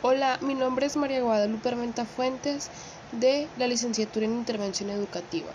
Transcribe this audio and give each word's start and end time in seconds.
Hola, 0.00 0.38
mi 0.42 0.54
nombre 0.54 0.86
es 0.86 0.96
María 0.96 1.22
Guadalupe 1.22 1.70
Armenta 1.70 2.04
Fuentes 2.04 2.70
de 3.10 3.48
la 3.58 3.66
licenciatura 3.66 4.26
en 4.26 4.34
Intervención 4.34 4.90
Educativa. 4.90 5.48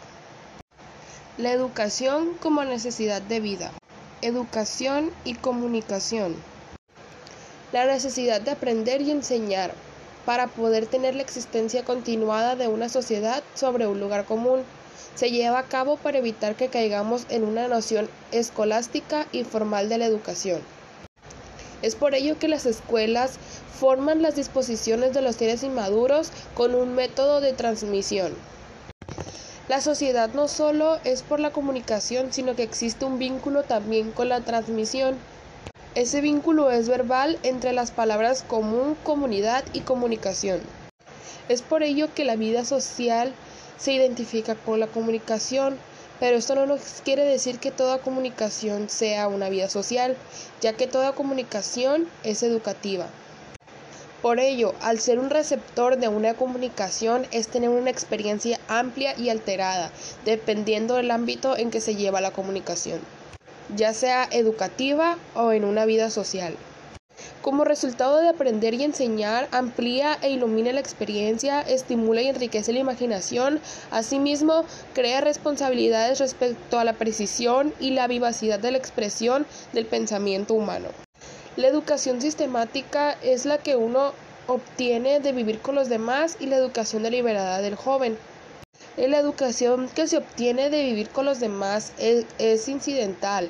La 1.37 1.53
educación 1.53 2.33
como 2.41 2.65
necesidad 2.65 3.21
de 3.21 3.39
vida. 3.39 3.71
Educación 4.21 5.11
y 5.23 5.35
comunicación. 5.35 6.35
La 7.71 7.85
necesidad 7.85 8.41
de 8.41 8.51
aprender 8.51 9.01
y 9.01 9.11
enseñar 9.11 9.73
para 10.25 10.47
poder 10.47 10.87
tener 10.87 11.15
la 11.15 11.21
existencia 11.21 11.85
continuada 11.85 12.57
de 12.57 12.67
una 12.67 12.89
sociedad 12.89 13.43
sobre 13.53 13.87
un 13.87 14.01
lugar 14.01 14.25
común 14.25 14.63
se 15.15 15.31
lleva 15.31 15.59
a 15.59 15.67
cabo 15.69 15.95
para 15.95 16.17
evitar 16.17 16.55
que 16.55 16.67
caigamos 16.67 17.27
en 17.29 17.45
una 17.45 17.69
noción 17.69 18.09
escolástica 18.33 19.25
y 19.31 19.45
formal 19.45 19.87
de 19.87 19.99
la 19.99 20.05
educación. 20.05 20.59
Es 21.83 21.95
por 21.95 22.15
ello 22.15 22.39
que 22.39 22.47
las 22.47 22.65
escuelas 22.65 23.37
forman 23.79 24.21
las 24.21 24.35
disposiciones 24.35 25.13
de 25.13 25.21
los 25.21 25.35
seres 25.35 25.63
inmaduros 25.63 26.31
con 26.53 26.75
un 26.75 26.95
método 26.95 27.41
de 27.41 27.53
transmisión. 27.53 28.33
La 29.69 29.81
sociedad 29.81 30.29
no 30.33 30.47
solo 30.47 30.99
es 31.03 31.23
por 31.23 31.39
la 31.39 31.51
comunicación, 31.51 32.33
sino 32.33 32.55
que 32.55 32.63
existe 32.63 33.05
un 33.05 33.17
vínculo 33.17 33.63
también 33.63 34.11
con 34.11 34.29
la 34.29 34.41
transmisión. 34.41 35.15
Ese 35.95 36.21
vínculo 36.21 36.69
es 36.69 36.89
verbal 36.89 37.39
entre 37.43 37.71
las 37.71 37.91
palabras 37.91 38.43
común, 38.43 38.97
comunidad 39.03 39.63
y 39.73 39.81
comunicación. 39.81 40.59
Es 41.49 41.61
por 41.61 41.81
ello 41.81 42.13
que 42.13 42.25
la 42.25 42.35
vida 42.35 42.65
social 42.65 43.33
se 43.77 43.93
identifica 43.93 44.55
con 44.55 44.79
la 44.79 44.87
comunicación, 44.87 45.77
pero 46.19 46.37
esto 46.37 46.55
no 46.55 46.65
nos 46.65 46.81
quiere 47.03 47.23
decir 47.23 47.59
que 47.59 47.71
toda 47.71 47.99
comunicación 47.99 48.89
sea 48.89 49.27
una 49.27 49.49
vida 49.49 49.69
social, 49.69 50.15
ya 50.61 50.73
que 50.73 50.87
toda 50.87 51.13
comunicación 51.13 52.07
es 52.23 52.43
educativa. 52.43 53.07
Por 54.23 54.39
ello, 54.39 54.73
al 54.79 55.01
ser 55.01 55.19
un 55.19 55.29
receptor 55.29 55.97
de 55.97 56.07
una 56.07 56.33
comunicación 56.33 57.27
es 57.31 57.49
tener 57.49 57.69
una 57.69 57.89
experiencia 57.89 58.57
amplia 58.69 59.19
y 59.19 59.27
alterada, 59.27 59.91
dependiendo 60.23 60.95
del 60.95 61.11
ámbito 61.11 61.57
en 61.57 61.69
que 61.69 61.81
se 61.81 61.97
lleva 61.97 62.21
la 62.21 62.31
comunicación, 62.31 63.01
ya 63.75 63.93
sea 63.93 64.29
educativa 64.31 65.17
o 65.35 65.51
en 65.51 65.65
una 65.65 65.83
vida 65.83 66.09
social. 66.09 66.55
Como 67.41 67.65
resultado 67.65 68.21
de 68.21 68.29
aprender 68.29 68.73
y 68.73 68.85
enseñar, 68.85 69.49
amplía 69.51 70.17
e 70.21 70.29
ilumina 70.29 70.71
la 70.71 70.79
experiencia, 70.79 71.59
estimula 71.59 72.21
y 72.21 72.29
enriquece 72.29 72.71
la 72.71 72.79
imaginación, 72.79 73.59
asimismo, 73.91 74.63
crea 74.93 75.19
responsabilidades 75.19 76.19
respecto 76.19 76.79
a 76.79 76.85
la 76.85 76.93
precisión 76.93 77.73
y 77.81 77.91
la 77.91 78.07
vivacidad 78.07 78.59
de 78.59 78.71
la 78.71 78.77
expresión 78.77 79.45
del 79.73 79.85
pensamiento 79.85 80.53
humano. 80.53 80.87
La 81.55 81.67
educación 81.67 82.19
sistemática 82.19 83.15
es 83.21 83.45
la 83.45 83.59
que 83.59 83.75
uno 83.75 84.13
obtiene 84.47 85.19
de 85.19 85.31
vivir 85.31 85.59
con 85.59 85.75
los 85.75 85.89
demás 85.89 86.37
y 86.39 86.47
la 86.47 86.57
educación 86.57 87.03
deliberada 87.03 87.61
del 87.61 87.75
joven. 87.75 88.17
La 88.97 89.17
educación 89.17 89.89
que 89.95 90.07
se 90.07 90.17
obtiene 90.17 90.69
de 90.69 90.83
vivir 90.83 91.09
con 91.09 91.25
los 91.25 91.39
demás 91.39 91.93
es, 91.97 92.25
es 92.37 92.67
incidental, 92.67 93.49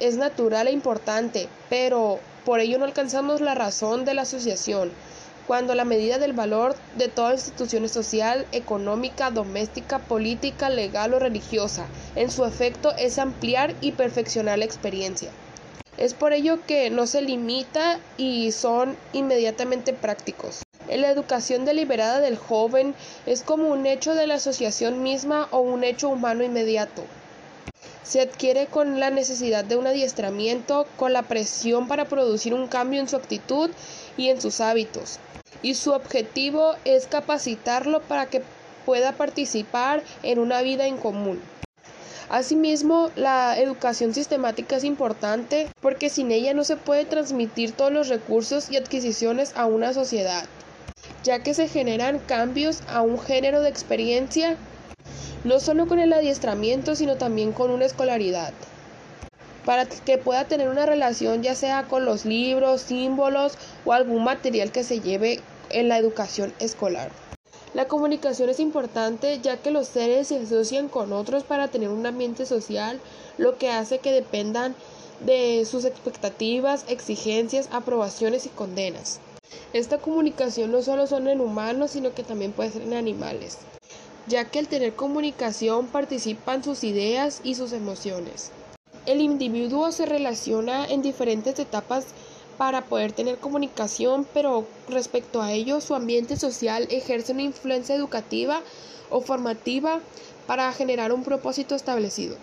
es 0.00 0.16
natural 0.16 0.68
e 0.68 0.72
importante, 0.72 1.48
pero 1.68 2.20
por 2.44 2.60
ello 2.60 2.78
no 2.78 2.84
alcanzamos 2.84 3.40
la 3.40 3.54
razón 3.54 4.04
de 4.04 4.14
la 4.14 4.22
asociación, 4.22 4.92
cuando 5.46 5.74
la 5.74 5.84
medida 5.84 6.18
del 6.18 6.34
valor 6.34 6.76
de 6.96 7.08
toda 7.08 7.32
institución 7.32 7.88
social, 7.88 8.46
económica, 8.52 9.30
doméstica, 9.30 9.98
política, 9.98 10.68
legal 10.68 11.14
o 11.14 11.18
religiosa, 11.18 11.86
en 12.16 12.30
su 12.30 12.44
efecto 12.44 12.94
es 12.96 13.18
ampliar 13.18 13.74
y 13.80 13.92
perfeccionar 13.92 14.58
la 14.58 14.66
experiencia. 14.66 15.30
Es 15.98 16.14
por 16.14 16.32
ello 16.32 16.60
que 16.66 16.90
no 16.90 17.06
se 17.06 17.22
limita 17.22 18.00
y 18.16 18.52
son 18.52 18.96
inmediatamente 19.12 19.92
prácticos. 19.92 20.62
En 20.88 21.02
la 21.02 21.10
educación 21.10 21.64
deliberada 21.64 22.20
del 22.20 22.38
joven 22.38 22.94
es 23.26 23.42
como 23.42 23.68
un 23.68 23.84
hecho 23.84 24.14
de 24.14 24.26
la 24.26 24.34
asociación 24.36 25.02
misma 25.02 25.48
o 25.50 25.60
un 25.60 25.84
hecho 25.84 26.08
humano 26.08 26.44
inmediato 26.44 27.02
se 28.08 28.22
adquiere 28.22 28.66
con 28.66 29.00
la 29.00 29.10
necesidad 29.10 29.64
de 29.64 29.76
un 29.76 29.86
adiestramiento, 29.86 30.86
con 30.96 31.12
la 31.12 31.24
presión 31.24 31.88
para 31.88 32.06
producir 32.06 32.54
un 32.54 32.66
cambio 32.66 33.00
en 33.00 33.08
su 33.08 33.16
actitud 33.16 33.70
y 34.16 34.30
en 34.30 34.40
sus 34.40 34.62
hábitos. 34.62 35.18
Y 35.62 35.74
su 35.74 35.92
objetivo 35.92 36.74
es 36.86 37.06
capacitarlo 37.06 38.00
para 38.00 38.24
que 38.24 38.42
pueda 38.86 39.12
participar 39.12 40.02
en 40.22 40.38
una 40.38 40.62
vida 40.62 40.86
en 40.86 40.96
común. 40.96 41.38
Asimismo, 42.30 43.10
la 43.16 43.58
educación 43.58 44.12
sistemática 44.12 44.76
es 44.76 44.84
importante 44.84 45.70
porque 45.80 46.10
sin 46.10 46.30
ella 46.30 46.52
no 46.52 46.62
se 46.62 46.76
puede 46.76 47.06
transmitir 47.06 47.72
todos 47.72 47.90
los 47.90 48.08
recursos 48.08 48.70
y 48.70 48.76
adquisiciones 48.76 49.52
a 49.56 49.64
una 49.64 49.94
sociedad, 49.94 50.44
ya 51.24 51.42
que 51.42 51.54
se 51.54 51.68
generan 51.68 52.18
cambios 52.18 52.82
a 52.86 53.00
un 53.00 53.18
género 53.18 53.62
de 53.62 53.70
experiencia 53.70 54.56
no 55.44 55.58
solo 55.58 55.86
con 55.86 56.00
el 56.00 56.12
adiestramiento, 56.12 56.94
sino 56.96 57.16
también 57.16 57.52
con 57.52 57.70
una 57.70 57.86
escolaridad, 57.86 58.52
para 59.64 59.86
que 59.86 60.18
pueda 60.18 60.44
tener 60.44 60.68
una 60.68 60.84
relación 60.84 61.42
ya 61.42 61.54
sea 61.54 61.84
con 61.84 62.04
los 62.04 62.26
libros, 62.26 62.82
símbolos 62.82 63.56
o 63.86 63.94
algún 63.94 64.24
material 64.24 64.70
que 64.70 64.84
se 64.84 65.00
lleve 65.00 65.40
en 65.70 65.88
la 65.88 65.96
educación 65.96 66.52
escolar. 66.58 67.10
La 67.74 67.86
comunicación 67.86 68.48
es 68.48 68.60
importante 68.60 69.40
ya 69.42 69.58
que 69.58 69.70
los 69.70 69.88
seres 69.88 70.28
se 70.28 70.38
asocian 70.38 70.88
con 70.88 71.12
otros 71.12 71.44
para 71.44 71.68
tener 71.68 71.88
un 71.88 72.06
ambiente 72.06 72.46
social, 72.46 73.00
lo 73.36 73.58
que 73.58 73.70
hace 73.70 73.98
que 73.98 74.12
dependan 74.12 74.74
de 75.20 75.64
sus 75.64 75.84
expectativas, 75.84 76.84
exigencias, 76.88 77.68
aprobaciones 77.72 78.46
y 78.46 78.50
condenas. 78.50 79.20
Esta 79.72 79.98
comunicación 79.98 80.72
no 80.72 80.82
solo 80.82 81.06
son 81.06 81.28
en 81.28 81.40
humanos, 81.40 81.92
sino 81.92 82.14
que 82.14 82.22
también 82.22 82.52
puede 82.52 82.70
ser 82.70 82.82
en 82.82 82.94
animales 82.94 83.58
ya 84.28 84.44
que 84.44 84.58
al 84.58 84.68
tener 84.68 84.94
comunicación 84.94 85.86
participan 85.86 86.62
sus 86.62 86.84
ideas 86.84 87.40
y 87.42 87.54
sus 87.54 87.72
emociones. 87.72 88.52
El 89.06 89.20
individuo 89.22 89.90
se 89.90 90.04
relaciona 90.04 90.84
en 90.86 91.00
diferentes 91.00 91.58
etapas 91.58 92.06
para 92.58 92.84
poder 92.84 93.12
tener 93.12 93.38
comunicación, 93.38 94.26
pero 94.34 94.66
respecto 94.88 95.40
a 95.40 95.52
ello 95.52 95.80
su 95.80 95.94
ambiente 95.94 96.36
social 96.36 96.86
ejerce 96.90 97.32
una 97.32 97.42
influencia 97.42 97.94
educativa 97.94 98.60
o 99.08 99.22
formativa 99.22 100.00
para 100.46 100.70
generar 100.72 101.12
un 101.12 101.22
propósito 101.22 101.74
establecido. 101.74 102.36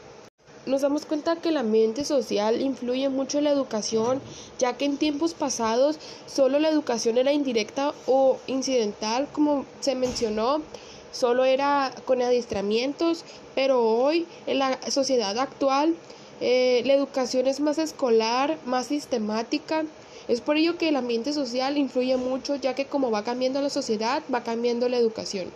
Nos 0.65 0.81
damos 0.81 1.05
cuenta 1.05 1.35
que 1.35 1.49
el 1.49 1.57
ambiente 1.57 2.05
social 2.05 2.59
influye 2.61 3.09
mucho 3.09 3.37
en 3.37 3.43
la 3.43 3.51
educación, 3.51 4.19
ya 4.57 4.73
que 4.73 4.85
en 4.85 4.97
tiempos 4.97 5.35
pasados 5.35 5.99
solo 6.25 6.57
la 6.59 6.69
educación 6.69 7.19
era 7.19 7.33
indirecta 7.33 7.93
o 8.07 8.39
incidental, 8.47 9.27
como 9.31 9.65
se 9.81 9.93
mencionó, 9.93 10.63
solo 11.11 11.45
era 11.45 11.93
con 12.05 12.21
adiestramientos, 12.21 13.25
pero 13.53 13.83
hoy 13.83 14.25
en 14.47 14.59
la 14.59 14.79
sociedad 14.89 15.37
actual 15.37 15.93
eh, 16.41 16.81
la 16.85 16.94
educación 16.94 17.47
es 17.47 17.59
más 17.59 17.78
escolar, 17.78 18.57
más 18.66 18.88
sistemática. 18.88 19.85
Es 20.28 20.41
por 20.41 20.57
ello 20.57 20.78
que 20.78 20.90
el 20.90 20.96
ambiente 20.96 21.34
social 21.34 21.78
influye 21.78 22.18
mucho, 22.18 22.56
ya 22.56 22.73
que 22.75 22.85
como 22.85 23.12
va 23.12 23.23
cambiando 23.23 23.62
la 23.62 23.69
sociedad, 23.69 24.23
va 24.34 24.44
cambiando 24.44 24.90
la 24.90 24.97
educación. 24.97 25.51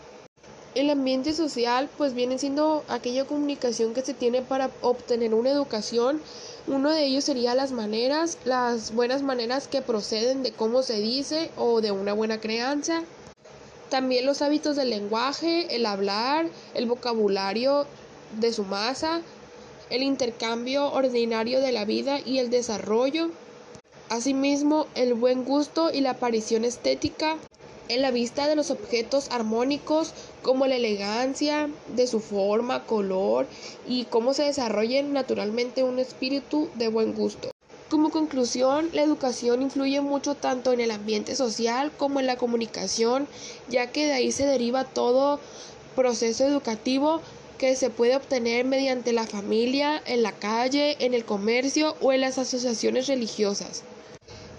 El 0.76 0.92
ambiente 0.92 1.34
social 1.34 1.90
pues 1.98 2.14
viene 2.14 2.38
siendo 2.38 2.84
aquella 2.88 3.26
comunicación 3.26 3.96
que 3.96 4.04
se 4.04 4.14
tiene 4.14 4.44
para 4.44 4.70
obtener 4.82 5.34
una 5.34 5.50
educación. 5.50 6.22
Uno 6.68 6.92
de 6.92 7.06
ellos 7.06 7.24
sería 7.24 7.56
las 7.56 7.72
maneras, 7.72 8.38
las 8.46 8.94
buenas 8.94 9.24
maneras 9.24 9.68
que 9.68 9.82
proceden 9.82 10.44
de 10.44 10.52
cómo 10.52 10.84
se 10.84 11.00
dice 11.00 11.50
o 11.58 11.82
de 11.82 11.92
una 11.92 12.14
buena 12.14 12.40
crianza. 12.40 13.04
También 13.90 14.28
los 14.28 14.44
hábitos 14.44 14.76
del 14.76 14.92
lenguaje, 14.92 15.76
el 15.76 15.88
hablar, 15.88 16.48
el 16.76 16.86
vocabulario 16.86 17.88
de 18.40 18.54
su 18.54 18.64
masa, 18.64 19.22
el 19.90 20.04
intercambio 20.04 20.92
ordinario 20.92 21.62
de 21.62 21.72
la 21.72 21.86
vida 21.86 22.20
y 22.24 22.40
el 22.40 22.50
desarrollo. 22.50 23.30
Asimismo, 24.10 24.88
el 24.96 25.14
buen 25.14 25.46
gusto 25.46 25.92
y 25.92 26.02
la 26.02 26.12
aparición 26.12 26.66
estética 26.66 27.38
en 27.90 28.02
la 28.02 28.12
vista 28.12 28.48
de 28.48 28.56
los 28.56 28.70
objetos 28.72 29.30
armónicos 29.32 30.14
como 30.44 30.68
la 30.68 30.76
elegancia 30.76 31.70
de 31.96 32.08
su 32.08 32.20
forma, 32.20 32.86
color 32.86 33.48
y 33.88 34.06
cómo 34.06 34.34
se 34.34 34.44
desarrollen 34.44 35.12
naturalmente 35.12 35.84
un 35.84 36.00
espíritu 36.00 36.70
de 36.76 36.88
buen 36.88 37.14
gusto. 37.14 37.50
Como 37.90 38.12
conclusión, 38.12 38.90
la 38.94 39.02
educación 39.02 39.64
influye 39.64 40.00
mucho 40.02 40.36
tanto 40.36 40.72
en 40.72 40.80
el 40.80 40.92
ambiente 40.92 41.36
social 41.36 41.92
como 41.98 42.20
en 42.20 42.28
la 42.28 42.38
comunicación, 42.38 43.28
ya 43.68 43.88
que 43.88 44.06
de 44.06 44.14
ahí 44.14 44.32
se 44.32 44.46
deriva 44.46 44.84
todo 44.84 45.40
proceso 45.96 46.46
educativo 46.46 47.22
que 47.60 47.76
se 47.76 47.90
puede 47.92 48.16
obtener 48.16 48.66
mediante 48.66 49.14
la 49.14 49.28
familia, 49.28 50.02
en 50.08 50.24
la 50.24 50.32
calle, 50.32 50.96
en 51.00 51.14
el 51.14 51.26
comercio 51.26 51.96
o 52.02 52.14
en 52.14 52.22
las 52.22 52.40
asociaciones 52.40 53.06
religiosas 53.08 53.84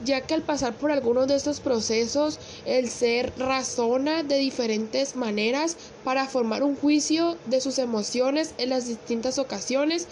ya 0.03 0.23
que 0.23 0.35
al 0.35 0.43
pasar 0.43 0.75
por 0.77 0.91
algunos 0.91 1.29
de 1.29 1.35
estos 1.35 1.61
procesos 1.61 2.39
el 2.65 2.89
ser 2.89 3.33
razona 3.39 4.23
de 4.23 4.37
diferentes 4.37 5.15
maneras 5.15 5.77
para 6.05 6.27
formar 6.27 6.63
un 6.63 6.75
juicio 6.77 7.37
de 7.47 7.61
sus 7.61 7.79
emociones 7.79 8.55
en 8.59 8.71
las 8.71 8.87
distintas 8.87 9.39
ocasiones 9.39 10.09